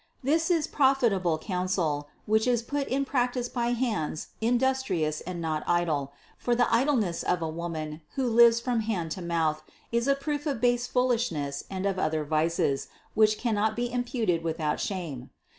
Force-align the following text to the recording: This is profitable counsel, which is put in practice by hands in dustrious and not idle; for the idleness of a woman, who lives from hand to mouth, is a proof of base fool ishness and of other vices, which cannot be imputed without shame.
This 0.23 0.49
is 0.49 0.65
profitable 0.65 1.37
counsel, 1.37 2.09
which 2.25 2.47
is 2.47 2.63
put 2.63 2.87
in 2.87 3.05
practice 3.05 3.47
by 3.47 3.73
hands 3.73 4.29
in 4.41 4.57
dustrious 4.57 5.21
and 5.27 5.39
not 5.39 5.63
idle; 5.67 6.11
for 6.39 6.55
the 6.55 6.65
idleness 6.73 7.21
of 7.21 7.43
a 7.43 7.47
woman, 7.47 8.01
who 8.15 8.27
lives 8.27 8.59
from 8.59 8.79
hand 8.79 9.11
to 9.11 9.21
mouth, 9.21 9.61
is 9.91 10.07
a 10.07 10.15
proof 10.15 10.47
of 10.47 10.59
base 10.59 10.87
fool 10.87 11.11
ishness 11.11 11.65
and 11.69 11.85
of 11.85 11.99
other 11.99 12.23
vices, 12.25 12.87
which 13.13 13.37
cannot 13.37 13.75
be 13.75 13.91
imputed 13.93 14.43
without 14.43 14.79
shame. 14.79 15.29